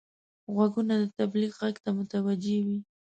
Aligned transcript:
غوږونه 0.53 0.95
د 1.01 1.05
تبلیغ 1.19 1.51
غږ 1.61 1.75
ته 1.83 1.89
متوجه 1.97 2.57
وي 2.65 2.79